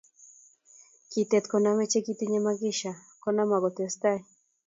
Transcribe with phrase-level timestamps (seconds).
[1.11, 4.19] Kitet koname che kitinye makisha konam ako testai